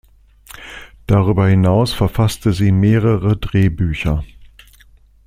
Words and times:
Darüber 1.05 1.47
hinaus 1.47 1.93
verfasste 1.93 2.53
sie 2.53 2.71
mehrere 2.71 3.37
Drehbücher. 3.37 4.23